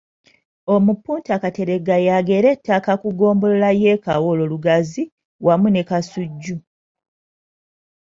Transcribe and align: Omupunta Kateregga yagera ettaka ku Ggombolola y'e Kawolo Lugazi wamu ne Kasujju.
Omupunta 0.75 1.33
Kateregga 1.43 1.95
yagera 2.07 2.47
ettaka 2.55 2.91
ku 3.01 3.07
Ggombolola 3.15 3.69
y'e 3.81 3.95
Kawolo 4.05 4.43
Lugazi 4.51 5.03
wamu 5.45 5.67
ne 5.71 5.83
Kasujju. 5.89 6.57